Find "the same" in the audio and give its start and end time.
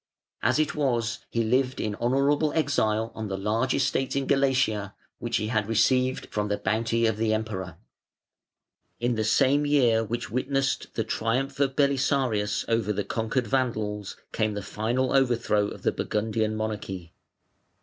9.13-9.63